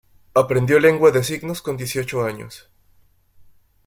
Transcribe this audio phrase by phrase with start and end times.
[0.33, 2.67] Aprendió lengua de signos con dieciocho años.